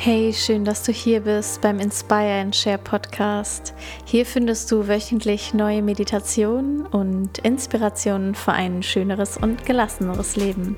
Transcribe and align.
Hey, 0.00 0.32
schön, 0.32 0.64
dass 0.64 0.84
du 0.84 0.92
hier 0.92 1.22
bist 1.22 1.60
beim 1.60 1.80
Inspire 1.80 2.40
and 2.40 2.54
Share 2.54 2.78
Podcast. 2.78 3.74
Hier 4.04 4.24
findest 4.24 4.70
du 4.70 4.86
wöchentlich 4.86 5.54
neue 5.54 5.82
Meditationen 5.82 6.86
und 6.86 7.38
Inspirationen 7.38 8.36
für 8.36 8.52
ein 8.52 8.84
schöneres 8.84 9.36
und 9.36 9.66
gelasseneres 9.66 10.36
Leben. 10.36 10.76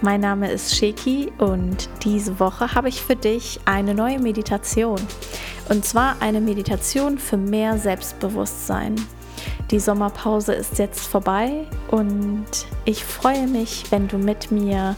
Mein 0.00 0.22
Name 0.22 0.50
ist 0.50 0.74
Sheki 0.74 1.32
und 1.36 1.90
diese 2.02 2.40
Woche 2.40 2.74
habe 2.74 2.88
ich 2.88 3.02
für 3.02 3.14
dich 3.14 3.60
eine 3.66 3.94
neue 3.94 4.18
Meditation. 4.18 5.00
Und 5.68 5.84
zwar 5.84 6.16
eine 6.20 6.40
Meditation 6.40 7.18
für 7.18 7.36
mehr 7.36 7.76
Selbstbewusstsein. 7.76 8.96
Die 9.70 9.80
Sommerpause 9.80 10.54
ist 10.54 10.78
jetzt 10.78 11.06
vorbei 11.06 11.66
und 11.90 12.46
ich 12.86 13.04
freue 13.04 13.48
mich, 13.48 13.84
wenn 13.90 14.08
du 14.08 14.16
mit 14.16 14.50
mir 14.50 14.96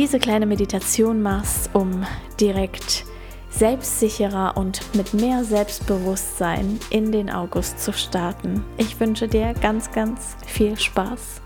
diese 0.00 0.18
kleine 0.18 0.46
Meditation 0.46 1.20
machst, 1.20 1.68
um 1.74 2.06
direkt 2.40 3.04
selbstsicherer 3.50 4.56
und 4.56 4.80
mit 4.94 5.12
mehr 5.12 5.44
Selbstbewusstsein 5.44 6.80
in 6.88 7.12
den 7.12 7.28
August 7.28 7.80
zu 7.80 7.92
starten. 7.92 8.64
Ich 8.78 8.98
wünsche 8.98 9.28
dir 9.28 9.52
ganz, 9.60 9.90
ganz 9.90 10.38
viel 10.46 10.78
Spaß. 10.78 11.42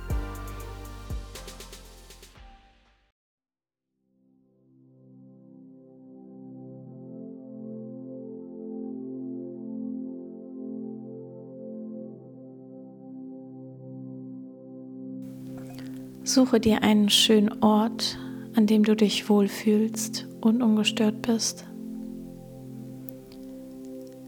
Suche 16.23 16.61
dir 16.61 16.85
einen 16.85 17.11
schönen 17.11 17.63
Ort, 17.63 18.16
an 18.55 18.66
dem 18.66 18.85
du 18.85 18.95
dich 18.95 19.29
wohlfühlst 19.29 20.29
und 20.41 20.63
ungestört 20.63 21.23
bist. 21.23 21.65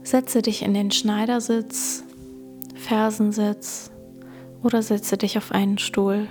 Setze 0.02 0.42
dich 0.42 0.62
in 0.62 0.74
den 0.74 0.90
Schneidersitz, 0.90 2.04
Fersensitz 2.74 3.90
oder 4.62 4.82
setze 4.82 5.16
dich 5.16 5.38
auf 5.38 5.52
einen 5.52 5.78
Stuhl. 5.78 6.26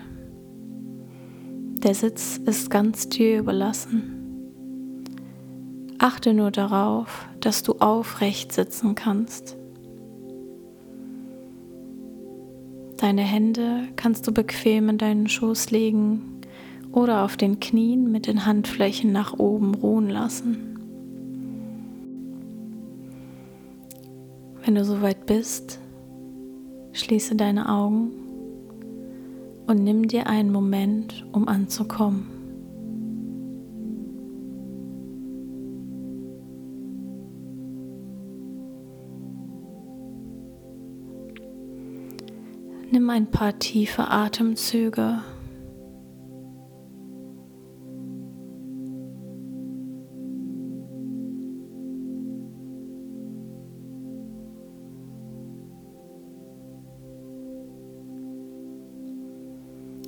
Der 1.79 1.93
Sitz 1.93 2.37
ist 2.45 2.69
ganz 2.69 3.09
dir 3.09 3.39
überlassen. 3.39 4.11
Achte 5.97 6.33
nur 6.33 6.51
darauf, 6.51 7.27
dass 7.39 7.63
du 7.63 7.73
aufrecht 7.73 8.51
sitzen 8.51 8.95
kannst. 8.95 9.55
Deine 12.97 13.21
Hände 13.21 13.89
kannst 13.95 14.25
du 14.27 14.31
bequem 14.31 14.89
in 14.89 14.97
deinen 14.97 15.27
Schoß 15.27 15.71
legen 15.71 16.34
oder 16.95 17.25
auf 17.25 17.35
den 17.35 17.59
Knien 17.59 18.09
mit 18.09 18.25
den 18.25 18.45
Handflächen 18.45 19.11
nach 19.11 19.37
oben 19.37 19.75
ruhen 19.75 20.09
lassen. 20.09 20.79
Wenn 24.63 24.75
du 24.75 24.85
soweit 24.85 25.25
bist, 25.25 25.79
schließe 26.93 27.35
deine 27.35 27.69
Augen 27.69 28.11
und 29.67 29.83
nimm 29.83 30.07
dir 30.07 30.27
einen 30.27 30.51
Moment, 30.51 31.25
um 31.33 31.49
anzukommen. 31.49 32.27
Nimm 42.89 43.09
ein 43.09 43.29
paar 43.29 43.59
tiefe 43.59 44.09
Atemzüge 44.09 45.19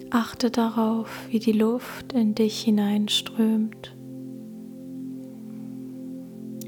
Achte 0.10 0.50
darauf, 0.50 1.28
wie 1.30 1.40
die 1.40 1.52
Luft 1.52 2.14
in 2.14 2.34
dich 2.34 2.62
hineinströmt 2.62 3.96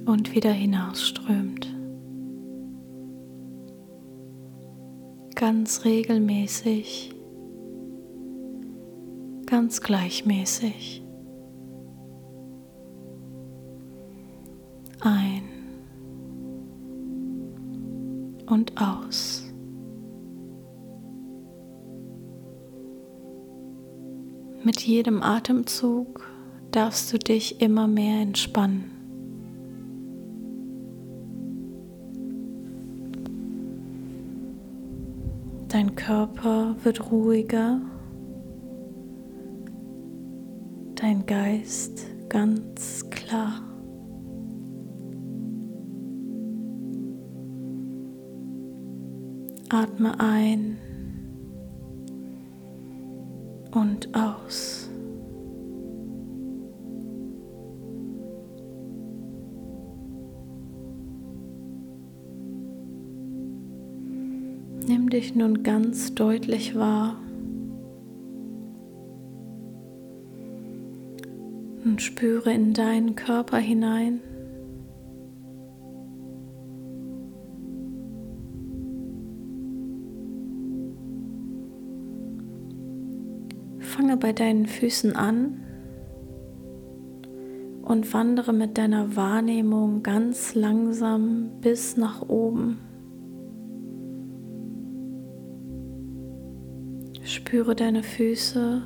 und 0.05 0.35
wieder 0.35 0.51
hinausströmt. 0.51 1.73
Ganz 5.35 5.85
regelmäßig, 5.85 7.15
ganz 9.45 9.79
gleichmäßig. 9.79 11.01
Ein 14.99 15.43
und 18.47 18.73
aus. 18.81 19.38
Mit 24.79 24.87
jedem 24.87 25.21
Atemzug 25.21 26.25
darfst 26.71 27.11
du 27.11 27.19
dich 27.19 27.59
immer 27.59 27.85
mehr 27.85 28.21
entspannen. 28.21 28.85
Dein 35.67 35.95
Körper 35.95 36.77
wird 36.81 37.11
ruhiger, 37.11 37.81
dein 40.95 41.25
Geist 41.25 42.07
ganz 42.29 43.09
klar. 43.09 43.61
Atme 49.67 50.17
ein 50.21 50.77
und 53.71 54.13
aus. 54.15 54.89
Nimm 64.87 65.09
dich 65.09 65.35
nun 65.35 65.61
ganz 65.61 66.15
deutlich 66.15 66.75
wahr 66.75 67.15
und 71.85 72.01
spüre 72.01 72.51
in 72.51 72.73
deinen 72.73 73.15
Körper 73.15 73.57
hinein. 73.57 74.21
Fange 83.99 84.15
bei 84.15 84.31
deinen 84.31 84.65
Füßen 84.65 85.13
an 85.13 85.59
und 87.81 88.13
wandere 88.13 88.53
mit 88.53 88.77
deiner 88.77 89.17
Wahrnehmung 89.17 90.03
ganz 90.03 90.55
langsam 90.55 91.49
bis 91.59 91.97
nach 91.97 92.21
oben. 92.29 92.79
Spüre 97.23 97.75
deine 97.75 98.01
Füße. 98.01 98.83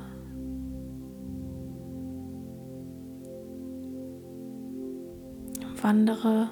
Wandere 5.80 6.48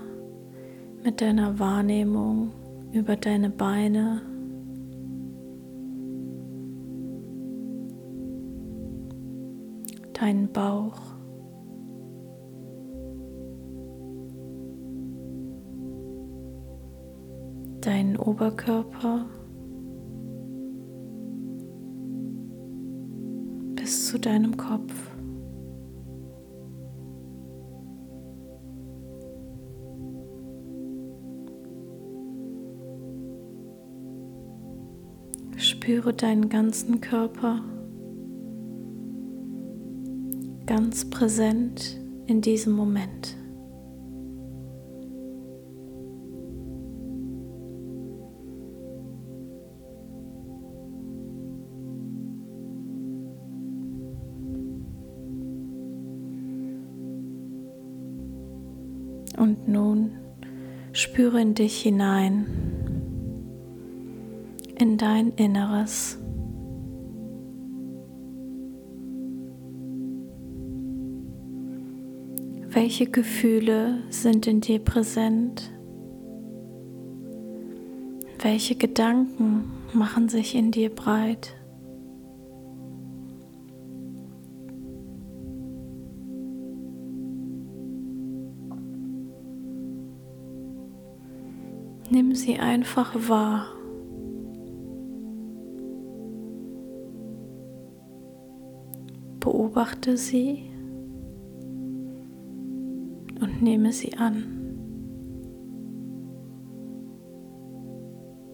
mit 1.02 1.20
deiner 1.20 1.58
Wahrnehmung 1.58 2.52
über 2.92 3.16
deine 3.16 3.50
Beine. 3.50 4.22
Deinen 10.22 10.52
Bauch. 10.52 11.00
Deinen 17.80 18.16
Oberkörper 18.16 19.26
bis 23.74 24.06
zu 24.06 24.20
deinem 24.20 24.56
Kopf. 24.56 24.94
Spüre 35.56 36.14
deinen 36.14 36.48
ganzen 36.48 37.00
Körper. 37.00 37.71
Ganz 40.66 41.08
präsent 41.08 41.98
in 42.26 42.40
diesem 42.40 42.72
Moment. 42.72 43.36
Und 59.36 59.66
nun 59.66 60.12
spüre 60.92 61.40
in 61.40 61.54
dich 61.54 61.80
hinein, 61.80 62.46
in 64.78 64.98
dein 64.98 65.32
Inneres. 65.32 66.21
Welche 72.74 73.04
Gefühle 73.04 74.02
sind 74.08 74.46
in 74.46 74.62
dir 74.62 74.78
präsent? 74.78 75.70
Welche 78.40 78.76
Gedanken 78.76 79.70
machen 79.92 80.30
sich 80.30 80.54
in 80.54 80.70
dir 80.70 80.88
breit? 80.88 81.54
Nimm 92.08 92.34
sie 92.34 92.58
einfach 92.58 93.14
wahr. 93.28 93.66
Beobachte 99.40 100.16
sie 100.16 100.71
nehme 103.62 103.92
sie 103.92 104.14
an. 104.14 104.58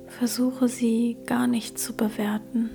Versuche 0.06 0.68
sie 0.68 1.16
gar 1.26 1.46
nicht 1.46 1.78
zu 1.78 1.96
bewerten. 1.96 2.70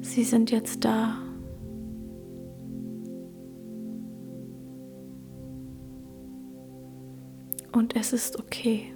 Sie 0.00 0.24
sind 0.24 0.50
jetzt 0.50 0.84
da. 0.84 1.22
und 7.72 7.96
es 7.96 8.12
ist 8.12 8.38
okay. 8.38 8.92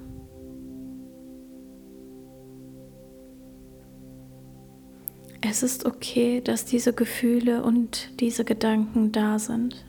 Es 5.48 5.62
ist 5.62 5.86
okay, 5.86 6.40
dass 6.40 6.64
diese 6.64 6.92
Gefühle 6.92 7.62
und 7.62 8.10
diese 8.18 8.44
Gedanken 8.44 9.12
da 9.12 9.38
sind. 9.38 9.86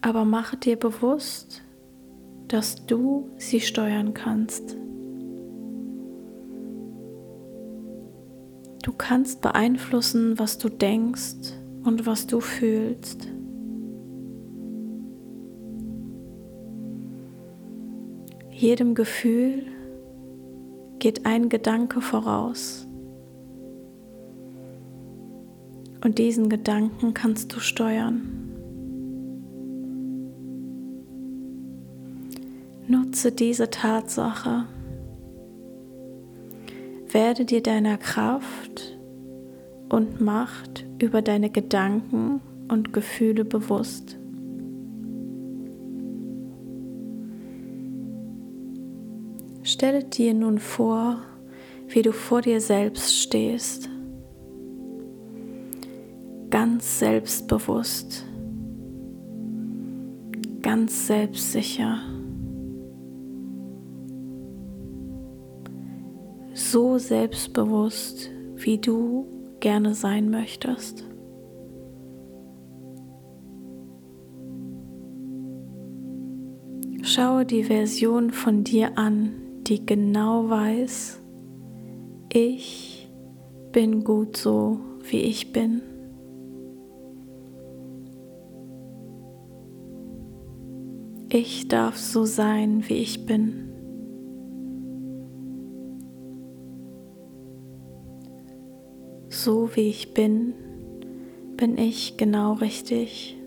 Aber 0.00 0.24
mache 0.24 0.56
dir 0.56 0.74
bewusst, 0.74 1.62
dass 2.48 2.86
du 2.86 3.30
sie 3.38 3.60
steuern 3.60 4.14
kannst. 4.14 4.76
Du 8.82 8.92
kannst 8.92 9.40
beeinflussen, 9.40 10.40
was 10.40 10.58
du 10.58 10.70
denkst 10.70 11.54
und 11.84 12.04
was 12.04 12.26
du 12.26 12.40
fühlst. 12.40 13.28
Jedem 18.50 18.96
Gefühl 18.96 19.66
geht 21.00 21.26
ein 21.26 21.48
Gedanke 21.48 22.00
voraus. 22.00 22.86
Und 26.04 26.18
diesen 26.18 26.48
Gedanken 26.48 27.12
kannst 27.12 27.54
du 27.54 27.60
steuern. 27.60 28.36
Nutze 32.86 33.32
diese 33.32 33.70
Tatsache. 33.70 34.66
Werde 37.10 37.44
dir 37.44 37.62
deiner 37.62 37.98
Kraft 37.98 38.98
und 39.88 40.20
Macht 40.20 40.86
über 41.00 41.22
deine 41.22 41.50
Gedanken 41.50 42.40
und 42.68 42.92
Gefühle 42.92 43.44
bewusst. 43.44 44.19
Stelle 49.62 50.04
dir 50.04 50.32
nun 50.32 50.58
vor, 50.58 51.18
wie 51.88 52.02
du 52.02 52.12
vor 52.12 52.40
dir 52.40 52.60
selbst 52.60 53.14
stehst, 53.14 53.90
ganz 56.48 56.98
selbstbewusst, 56.98 58.24
ganz 60.62 61.06
selbstsicher, 61.06 61.98
so 66.54 66.96
selbstbewusst, 66.98 68.30
wie 68.56 68.78
du 68.78 69.26
gerne 69.60 69.94
sein 69.94 70.30
möchtest. 70.30 71.04
Schaue 77.02 77.44
die 77.44 77.64
Version 77.64 78.30
von 78.30 78.62
dir 78.62 78.96
an, 78.96 79.39
die 79.70 79.86
genau 79.86 80.50
weiß, 80.50 81.20
ich 82.32 83.08
bin 83.70 84.02
gut 84.02 84.36
so, 84.36 84.80
wie 85.08 85.20
ich 85.20 85.52
bin. 85.52 85.80
Ich 91.28 91.68
darf 91.68 91.96
so 91.96 92.24
sein, 92.24 92.82
wie 92.88 92.94
ich 92.94 93.26
bin. 93.26 93.68
So 99.28 99.70
wie 99.76 99.88
ich 99.88 100.12
bin, 100.14 100.52
bin 101.56 101.78
ich 101.78 102.16
genau 102.16 102.54
richtig. 102.54 103.39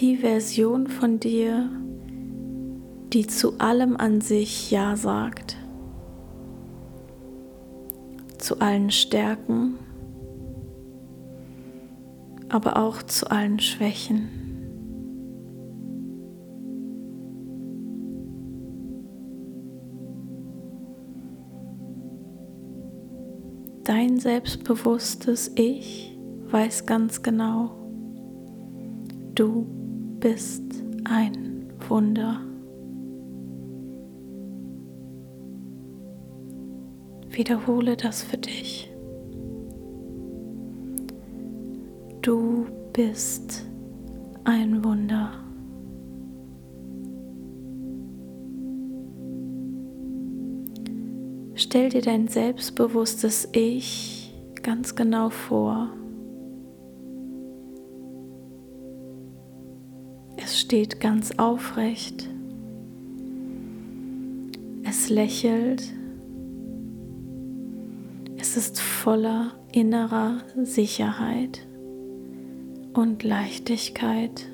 Die 0.00 0.16
Version 0.16 0.86
von 0.86 1.20
dir, 1.20 1.68
die 3.12 3.26
zu 3.26 3.58
allem 3.58 3.98
an 3.98 4.22
sich 4.22 4.70
Ja 4.70 4.96
sagt, 4.96 5.58
zu 8.38 8.60
allen 8.60 8.90
Stärken, 8.90 9.74
aber 12.48 12.78
auch 12.78 13.02
zu 13.02 13.30
allen 13.30 13.60
Schwächen. 13.60 14.30
Dein 23.84 24.18
selbstbewusstes 24.18 25.52
Ich 25.56 26.16
weiß 26.50 26.86
ganz 26.86 27.22
genau, 27.22 27.72
du 29.34 29.79
bist 30.20 30.62
ein 31.04 31.72
Wunder. 31.88 32.42
Wiederhole 37.30 37.96
das 37.96 38.22
für 38.22 38.36
dich. 38.36 38.92
Du 42.20 42.66
bist 42.92 43.66
ein 44.44 44.84
Wunder. 44.84 45.32
Stell 51.54 51.88
dir 51.88 52.02
dein 52.02 52.28
selbstbewusstes 52.28 53.48
Ich 53.52 54.34
ganz 54.62 54.94
genau 54.94 55.30
vor. 55.30 55.90
Steht 60.70 61.00
ganz 61.00 61.32
aufrecht. 61.36 62.28
Es 64.84 65.08
lächelt. 65.08 65.82
Es 68.38 68.56
ist 68.56 68.78
voller 68.78 69.50
innerer 69.72 70.44
Sicherheit 70.62 71.66
und 72.92 73.24
Leichtigkeit. 73.24 74.48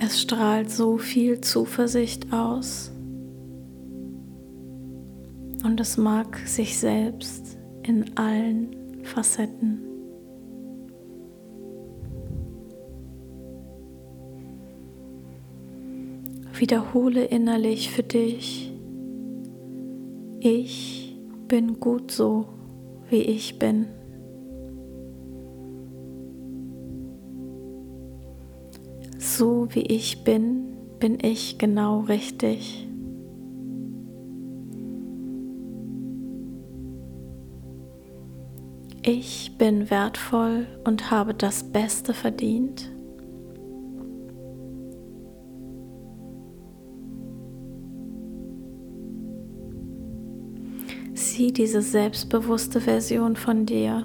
Es 0.00 0.20
strahlt 0.20 0.68
so 0.68 0.98
viel 0.98 1.40
Zuversicht 1.42 2.32
aus 2.32 2.90
und 5.62 5.78
es 5.78 5.96
mag 5.96 6.38
sich 6.44 6.76
selbst 6.76 7.56
in 7.84 8.16
allen 8.16 9.04
Facetten. 9.04 9.91
Wiederhole 16.62 17.24
innerlich 17.24 17.90
für 17.90 18.04
dich, 18.04 18.72
ich 20.38 21.18
bin 21.48 21.80
gut 21.80 22.12
so, 22.12 22.46
wie 23.10 23.22
ich 23.22 23.58
bin. 23.58 23.88
So 29.18 29.66
wie 29.70 29.82
ich 29.82 30.22
bin, 30.22 30.76
bin 31.00 31.18
ich 31.20 31.58
genau 31.58 32.02
richtig. 32.02 32.86
Ich 39.02 39.58
bin 39.58 39.90
wertvoll 39.90 40.68
und 40.84 41.10
habe 41.10 41.34
das 41.34 41.72
Beste 41.72 42.14
verdient. 42.14 42.91
Sieh 51.34 51.50
diese 51.50 51.80
selbstbewusste 51.80 52.78
Version 52.78 53.36
von 53.36 53.64
dir. 53.64 54.04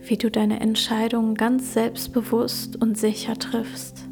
Wie 0.00 0.16
du 0.16 0.28
deine 0.28 0.58
Entscheidungen 0.58 1.36
ganz 1.36 1.74
selbstbewusst 1.74 2.74
und 2.74 2.98
sicher 2.98 3.34
triffst. 3.34 4.08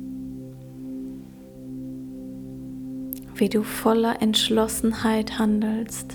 Wie 3.35 3.49
du 3.49 3.65
voller 3.65 4.23
Entschlossenheit 4.23 5.41
handelst. 5.41 6.15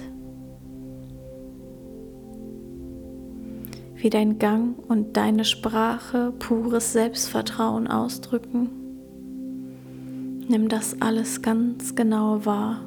Wie 3.95 4.09
dein 4.09 4.39
Gang 4.39 4.79
und 4.87 5.17
deine 5.17 5.43
Sprache 5.43 6.31
pures 6.39 6.93
Selbstvertrauen 6.93 7.87
ausdrücken. 7.87 8.78
Nimm 10.51 10.67
das 10.67 10.99
alles 10.99 11.43
ganz 11.43 11.93
genau 11.93 12.43
wahr. 12.43 12.81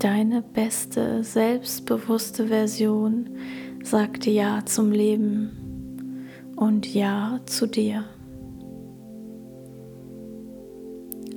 Deine 0.00 0.42
beste, 0.42 1.24
selbstbewusste 1.24 2.48
Version 2.48 3.30
sagt 3.82 4.26
Ja 4.26 4.66
zum 4.66 4.92
Leben 4.92 6.28
und 6.56 6.92
Ja 6.92 7.40
zu 7.46 7.66
dir. 7.66 8.04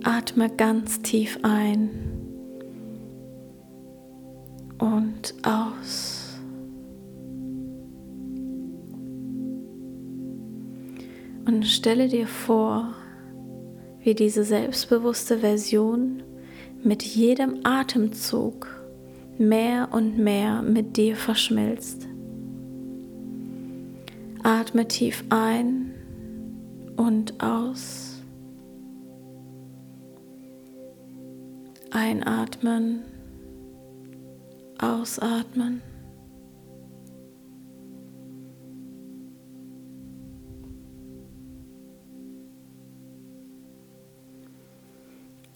Atme 0.04 0.50
ganz 0.50 1.02
tief 1.02 1.40
ein 1.44 2.07
und 4.78 5.34
aus. 5.44 6.40
Und 11.46 11.66
stelle 11.66 12.08
dir 12.08 12.28
vor, 12.28 12.94
wie 14.02 14.14
diese 14.14 14.44
selbstbewusste 14.44 15.40
Version 15.40 16.24
mit 16.84 17.04
jedem 17.04 17.62
Atemzug 17.64 18.68
mehr 19.38 19.90
und 19.92 20.18
mehr 20.18 20.62
mit 20.62 20.98
dir 20.98 21.16
verschmilzt. 21.16 22.08
Atme 24.44 24.88
tief 24.88 25.24
ein 25.30 25.94
und 26.96 27.42
aus. 27.44 28.22
Einatmen 31.92 33.02
Ausatmen. 34.80 35.82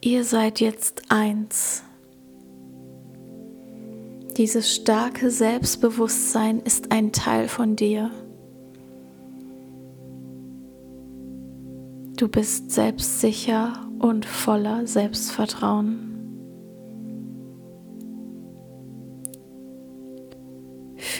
Ihr 0.03 0.23
seid 0.23 0.59
jetzt 0.59 1.03
eins. 1.09 1.83
Dieses 4.35 4.73
starke 4.73 5.29
Selbstbewusstsein 5.29 6.59
ist 6.61 6.91
ein 6.91 7.11
Teil 7.11 7.47
von 7.47 7.75
dir. 7.75 8.09
Du 12.17 12.27
bist 12.27 12.71
selbstsicher 12.71 13.87
und 13.99 14.25
voller 14.25 14.87
Selbstvertrauen. 14.87 16.10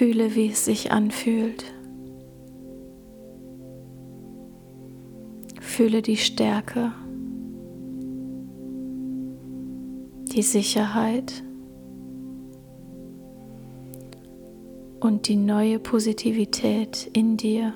Fühle, 0.02 0.34
wie 0.34 0.48
es 0.48 0.66
sich 0.66 0.92
anfühlt. 0.92 1.64
Fühle 5.60 6.02
die 6.02 6.18
Stärke, 6.18 6.92
die 10.34 10.42
Sicherheit 10.42 11.44
und 15.02 15.28
die 15.28 15.36
neue 15.36 15.78
Positivität 15.78 17.08
in 17.14 17.38
dir. 17.38 17.72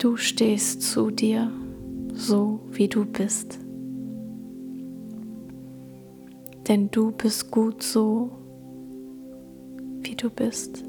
Du 0.00 0.16
stehst 0.16 0.82
zu 0.82 1.12
dir, 1.12 1.52
so 2.12 2.58
wie 2.72 2.88
du 2.88 3.04
bist 3.04 3.60
denn 6.68 6.90
du 6.90 7.10
bist 7.12 7.50
gut 7.50 7.82
so, 7.82 8.30
wie 10.02 10.14
du 10.14 10.28
bist. 10.28 10.84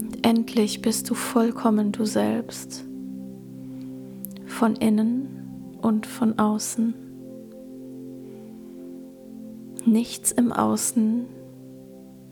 Und 0.00 0.26
endlich 0.26 0.82
bist 0.82 1.08
du 1.08 1.14
vollkommen 1.14 1.92
du 1.92 2.04
selbst, 2.04 2.84
von 4.46 4.74
innen 4.76 5.78
und 5.80 6.06
von 6.06 6.38
außen. 6.38 6.94
Nichts 9.84 10.32
im 10.32 10.50
Außen 10.52 11.26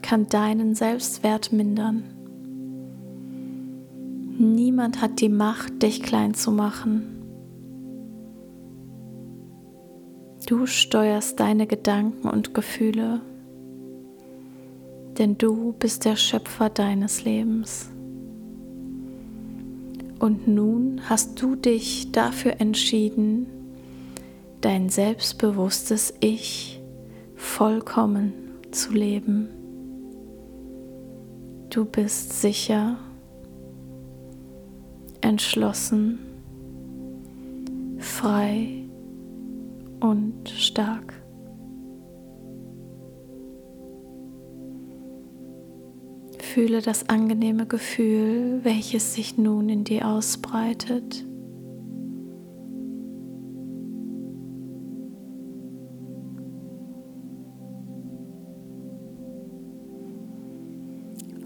kann 0.02 0.26
deinen 0.26 0.74
Selbstwert 0.74 1.52
mindern. 1.52 2.02
Niemand 4.36 5.00
hat 5.00 5.20
die 5.20 5.28
Macht, 5.28 5.84
dich 5.84 6.02
klein 6.02 6.34
zu 6.34 6.50
machen. 6.50 7.23
Du 10.46 10.66
steuerst 10.66 11.40
deine 11.40 11.66
Gedanken 11.66 12.28
und 12.28 12.52
Gefühle, 12.52 13.22
denn 15.18 15.38
du 15.38 15.72
bist 15.72 16.04
der 16.04 16.16
Schöpfer 16.16 16.68
deines 16.68 17.24
Lebens. 17.24 17.88
Und 20.18 20.46
nun 20.46 21.00
hast 21.08 21.40
du 21.40 21.56
dich 21.56 22.12
dafür 22.12 22.60
entschieden, 22.60 23.46
dein 24.60 24.90
selbstbewusstes 24.90 26.12
Ich 26.20 26.82
vollkommen 27.36 28.34
zu 28.70 28.92
leben. 28.92 29.48
Du 31.70 31.86
bist 31.86 32.40
sicher, 32.42 32.98
entschlossen, 35.22 36.18
frei 37.98 38.83
und 40.04 40.50
stark. 40.50 41.14
Fühle 46.40 46.82
das 46.82 47.08
angenehme 47.08 47.66
Gefühl, 47.66 48.61
welches 48.62 49.14
sich 49.14 49.38
nun 49.38 49.70
in 49.70 49.84
dir 49.84 50.06
ausbreitet. 50.06 51.26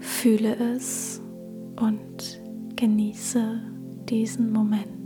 Fühle 0.01 0.55
es 0.75 1.21
und 1.77 2.41
genieße 2.75 3.61
diesen 4.09 4.51
Moment. 4.51 4.98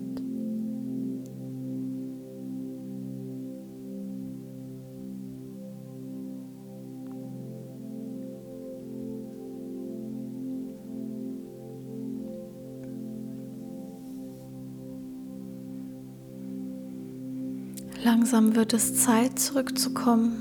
Langsam 18.03 18.55
wird 18.57 18.73
es 18.73 19.01
Zeit, 19.01 19.39
zurückzukommen. 19.39 20.33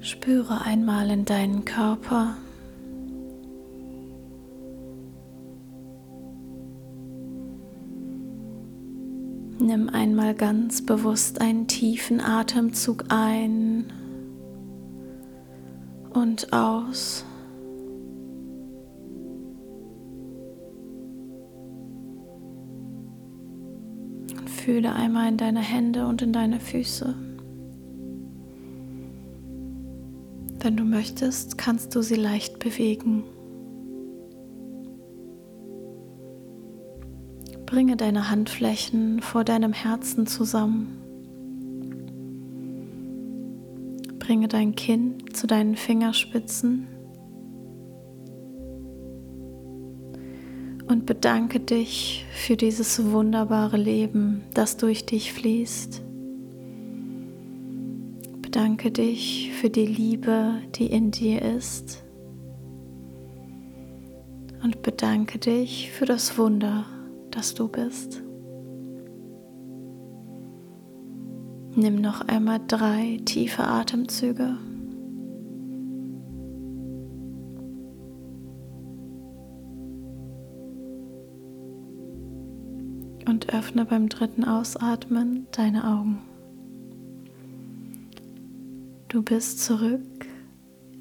Spüre 0.00 0.62
einmal 0.62 1.10
in 1.10 1.24
deinen 1.24 1.64
Körper. 1.64 2.36
Nimm 9.60 9.88
einmal 9.90 10.34
ganz 10.34 10.84
bewusst 10.84 11.40
einen 11.40 11.68
tiefen 11.68 12.20
Atemzug 12.20 13.04
ein 13.10 13.92
und 16.12 16.52
aus. 16.52 17.24
Und 24.66 24.72
fühle 24.72 24.94
einmal 24.96 25.28
in 25.28 25.36
deine 25.36 25.60
Hände 25.60 26.08
und 26.08 26.22
in 26.22 26.32
deine 26.32 26.58
Füße. 26.58 27.14
Wenn 30.58 30.76
du 30.76 30.82
möchtest, 30.82 31.56
kannst 31.56 31.94
du 31.94 32.02
sie 32.02 32.16
leicht 32.16 32.58
bewegen. 32.58 33.22
Bringe 37.64 37.96
deine 37.96 38.28
Handflächen 38.28 39.22
vor 39.22 39.44
deinem 39.44 39.72
Herzen 39.72 40.26
zusammen. 40.26 40.98
Bringe 44.18 44.48
dein 44.48 44.74
Kinn 44.74 45.22
zu 45.32 45.46
deinen 45.46 45.76
Fingerspitzen 45.76 46.88
und 50.88 51.06
bedanke 51.06 51.60
dich 51.60 52.24
für 52.32 52.56
dieses 52.56 53.10
wunderbare 53.10 53.76
Leben, 53.76 54.44
das 54.54 54.76
durch 54.76 55.06
dich 55.06 55.32
fließt. 55.32 56.02
Bedanke 58.40 58.90
dich 58.90 59.52
für 59.60 59.68
die 59.68 59.86
Liebe, 59.86 60.54
die 60.76 60.86
in 60.86 61.10
dir 61.10 61.42
ist. 61.42 62.02
Und 64.62 64.82
bedanke 64.82 65.38
dich 65.38 65.90
für 65.90 66.06
das 66.06 66.38
Wunder, 66.38 66.86
das 67.30 67.54
du 67.54 67.68
bist. 67.68 68.22
Nimm 71.74 72.00
noch 72.00 72.22
einmal 72.22 72.60
drei 72.66 73.20
tiefe 73.26 73.64
Atemzüge. 73.64 74.56
Öffne 83.56 83.86
beim 83.86 84.08
dritten 84.08 84.44
Ausatmen 84.44 85.46
deine 85.52 85.86
Augen. 85.86 86.18
Du 89.08 89.22
bist 89.22 89.64
zurück 89.64 90.26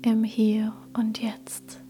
im 0.04 0.24
Hier 0.24 0.74
und 0.94 1.22
Jetzt. 1.22 1.85